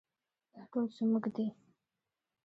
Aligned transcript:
دا 0.53 0.61
ټول 0.71 0.85
زموږ 0.97 1.25
دي 1.35 1.47